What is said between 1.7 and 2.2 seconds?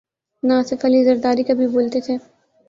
بولتے تھے۔